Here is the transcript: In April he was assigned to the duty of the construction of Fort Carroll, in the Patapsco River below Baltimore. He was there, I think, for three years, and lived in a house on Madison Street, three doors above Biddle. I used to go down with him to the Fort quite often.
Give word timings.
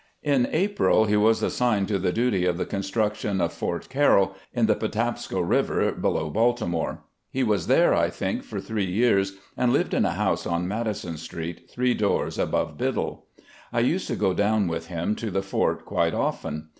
In 0.23 0.47
April 0.51 1.05
he 1.05 1.15
was 1.15 1.43
assigned 1.43 1.87
to 1.89 1.99
the 1.99 2.11
duty 2.11 2.47
of 2.47 2.57
the 2.57 2.65
construction 2.65 3.39
of 3.39 3.53
Fort 3.53 3.87
Carroll, 3.87 4.33
in 4.51 4.65
the 4.65 4.73
Patapsco 4.73 5.39
River 5.41 5.91
below 5.91 6.31
Baltimore. 6.31 7.03
He 7.29 7.43
was 7.43 7.67
there, 7.67 7.93
I 7.93 8.09
think, 8.09 8.41
for 8.41 8.59
three 8.59 8.89
years, 8.91 9.33
and 9.55 9.71
lived 9.71 9.93
in 9.93 10.03
a 10.05 10.13
house 10.13 10.47
on 10.47 10.67
Madison 10.67 11.17
Street, 11.17 11.69
three 11.69 11.93
doors 11.93 12.39
above 12.39 12.79
Biddle. 12.79 13.27
I 13.71 13.81
used 13.81 14.07
to 14.07 14.15
go 14.15 14.33
down 14.33 14.67
with 14.67 14.87
him 14.87 15.13
to 15.17 15.29
the 15.29 15.43
Fort 15.43 15.85
quite 15.85 16.15
often. 16.15 16.69